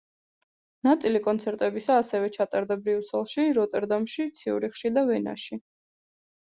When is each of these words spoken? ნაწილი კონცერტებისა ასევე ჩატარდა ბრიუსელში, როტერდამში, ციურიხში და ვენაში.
ნაწილი 0.87 1.21
კონცერტებისა 1.27 1.97
ასევე 2.05 2.31
ჩატარდა 2.39 2.79
ბრიუსელში, 2.89 3.47
როტერდამში, 3.61 4.27
ციურიხში 4.41 4.95
და 4.99 5.07
ვენაში. 5.13 5.63